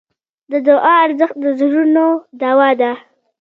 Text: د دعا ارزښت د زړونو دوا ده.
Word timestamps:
د 0.51 0.53
دعا 0.67 0.93
ارزښت 1.05 1.35
د 1.43 1.45
زړونو 1.59 2.05
دوا 2.41 2.69
ده. 2.81 2.91